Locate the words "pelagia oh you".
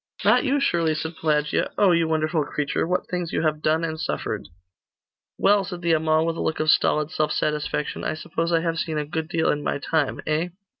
1.17-2.07